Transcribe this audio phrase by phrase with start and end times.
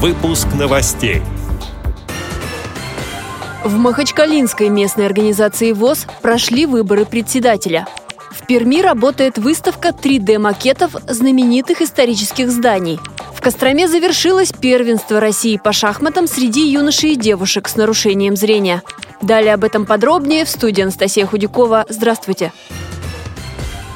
[0.00, 1.22] Выпуск новостей.
[3.64, 7.88] В Махачкалинской местной организации ВОЗ прошли выборы председателя.
[8.30, 13.00] В Перми работает выставка 3D-макетов знаменитых исторических зданий.
[13.34, 18.84] В Костроме завершилось первенство России по шахматам среди юношей и девушек с нарушением зрения.
[19.20, 21.86] Далее об этом подробнее в студии Анастасия Худякова.
[21.88, 22.52] Здравствуйте.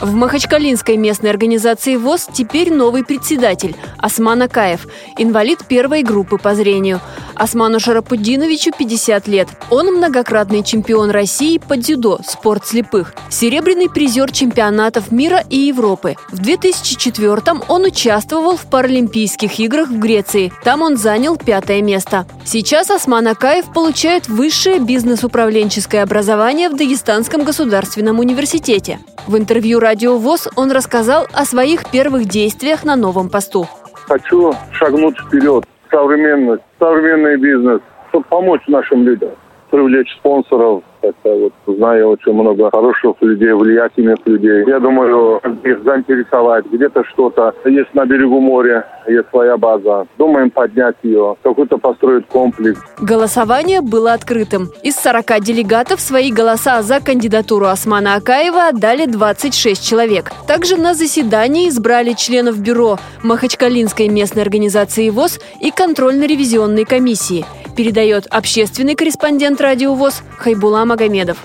[0.00, 4.86] В Махачкалинской местной организации ВОЗ теперь новый председатель– Осман Акаев,
[5.18, 7.00] инвалид первой группы по зрению.
[7.34, 9.48] Осману Шарапудиновичу 50 лет.
[9.70, 16.16] Он многократный чемпион России по дзюдо, спорт слепых, серебряный призер чемпионатов мира и Европы.
[16.30, 20.52] В 2004-м он участвовал в Паралимпийских играх в Греции.
[20.64, 22.26] Там он занял пятое место.
[22.44, 28.98] Сейчас Осман Акаев получает высшее бизнес-управленческое образование в Дагестанском государственном университете.
[29.26, 33.66] В интервью «Радио ВОЗ» он рассказал о своих первых действиях на новом посту.
[34.08, 35.66] Хочу шагнуть вперед.
[35.90, 39.28] Современность, современный бизнес, чтобы помочь нашим людям,
[39.70, 44.64] привлечь спонсоров, это вот знаю очень много хороших людей, влиятельных людей.
[44.66, 46.66] Я думаю, их заинтересовать.
[46.66, 50.06] Где-то что-то есть на берегу моря, есть своя база.
[50.16, 52.80] Думаем поднять ее, какой-то построить комплекс.
[52.98, 54.68] Голосование было открытым.
[54.82, 60.30] Из 40 делегатов свои голоса за кандидатуру Османа Акаева отдали 26 человек.
[60.46, 67.44] Также на заседании избрали членов бюро Махачкалинской местной организации ВОЗ и контрольно-ревизионной комиссии–
[67.74, 71.38] передает общественный корреспондент «Радио ВОЗ» Хайбула Магомедов.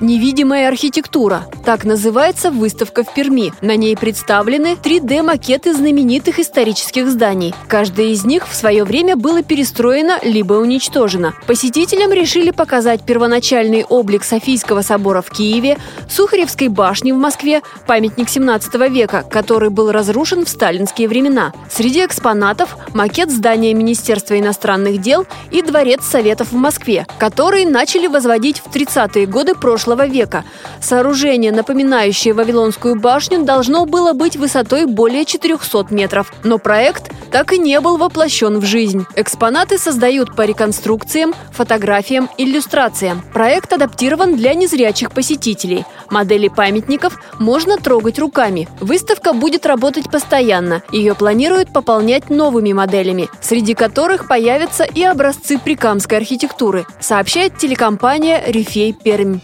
[0.00, 1.46] Невидимая архитектура.
[1.70, 3.52] Так называется выставка в Перми.
[3.60, 7.54] На ней представлены 3D-макеты знаменитых исторических зданий.
[7.68, 11.32] Каждое из них в свое время было перестроено либо уничтожено.
[11.46, 18.74] Посетителям решили показать первоначальный облик Софийского собора в Киеве, Сухаревской башни в Москве, памятник 17
[18.90, 21.52] века, который был разрушен в сталинские времена.
[21.70, 28.58] Среди экспонатов макет здания Министерства иностранных дел и Дворец Советов в Москве, который начали возводить
[28.58, 30.42] в 30-е годы прошлого века.
[30.82, 36.32] Сооружение, напоминающее Вавилонскую башню, должно было быть высотой более 400 метров.
[36.42, 39.04] Но проект так и не был воплощен в жизнь.
[39.14, 43.22] Экспонаты создают по реконструкциям, фотографиям, иллюстрациям.
[43.34, 45.84] Проект адаптирован для незрячих посетителей.
[46.08, 48.66] Модели памятников можно трогать руками.
[48.80, 50.82] Выставка будет работать постоянно.
[50.90, 58.94] Ее планируют пополнять новыми моделями, среди которых появятся и образцы прикамской архитектуры, сообщает телекомпания «Рифей
[58.94, 59.40] Пермь».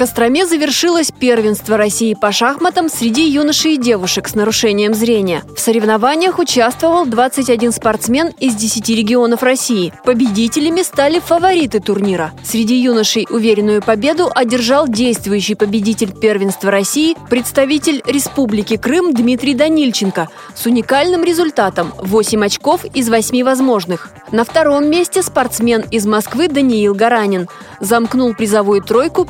[0.00, 5.42] Костроме завершилось первенство России по шахматам среди юношей и девушек с нарушением зрения.
[5.54, 9.92] В соревнованиях участвовал 21 спортсмен из 10 регионов России.
[10.02, 12.32] Победителями стали фавориты турнира.
[12.42, 20.64] Среди юношей уверенную победу одержал действующий победитель первенства России, представитель Республики Крым Дмитрий Данильченко с
[20.64, 24.08] уникальным результатом– 8 очков из 8 возможных.
[24.32, 27.48] На втором месте спортсмен из Москвы Даниил Гаранин.
[27.80, 29.24] Замкнул призовую тройку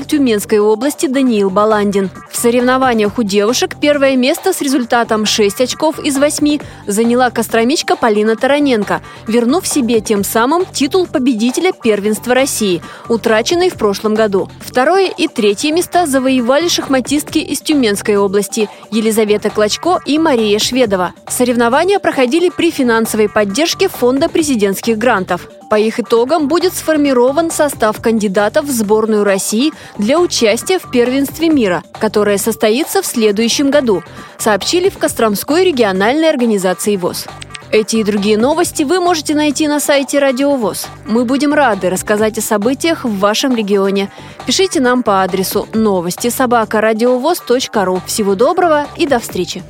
[0.00, 2.10] представитель Тюменской области Даниил Баландин.
[2.30, 8.36] В соревнованиях у девушек первое место с результатом 6 очков из 8 заняла костромичка Полина
[8.36, 14.48] Тараненко, вернув себе тем самым титул победителя первенства России, утраченный в прошлом году.
[14.60, 21.12] Второе и третье места завоевали шахматистки из Тюменской области Елизавета Клочко и Мария Шведова.
[21.28, 25.48] Соревнования проходили при финансовой поддержке Фонда президентских грантов.
[25.70, 31.82] По их итогам будет сформирован состав кандидатов в сборную России для участия в первенстве мира,
[31.98, 34.02] которое состоится в следующем году,
[34.38, 37.26] сообщили в Костромской региональной организации ВОЗ.
[37.72, 40.88] Эти и другие новости вы можете найти на сайте Радио ВОЗ.
[41.06, 44.10] Мы будем рады рассказать о событиях в вашем регионе.
[44.44, 48.02] Пишите нам по адресу новости собака ру.
[48.06, 49.62] Всего доброго и до встречи!